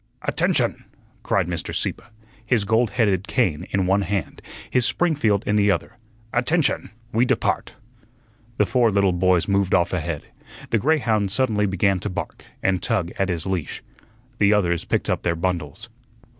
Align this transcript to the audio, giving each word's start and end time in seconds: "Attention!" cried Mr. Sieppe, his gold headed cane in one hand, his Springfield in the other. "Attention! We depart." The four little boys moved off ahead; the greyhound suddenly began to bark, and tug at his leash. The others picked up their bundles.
"Attention!" 0.23 0.83
cried 1.21 1.45
Mr. 1.45 1.75
Sieppe, 1.75 2.01
his 2.43 2.63
gold 2.63 2.89
headed 2.89 3.27
cane 3.27 3.67
in 3.69 3.85
one 3.85 4.01
hand, 4.01 4.41
his 4.67 4.83
Springfield 4.83 5.43
in 5.45 5.57
the 5.57 5.69
other. 5.69 5.95
"Attention! 6.33 6.89
We 7.11 7.23
depart." 7.23 7.75
The 8.57 8.65
four 8.65 8.89
little 8.89 9.11
boys 9.13 9.47
moved 9.47 9.75
off 9.75 9.93
ahead; 9.93 10.23
the 10.71 10.79
greyhound 10.79 11.29
suddenly 11.31 11.67
began 11.67 11.99
to 11.99 12.09
bark, 12.09 12.43
and 12.63 12.81
tug 12.81 13.11
at 13.19 13.29
his 13.29 13.45
leash. 13.45 13.83
The 14.39 14.53
others 14.55 14.85
picked 14.85 15.07
up 15.07 15.21
their 15.21 15.35
bundles. 15.35 15.87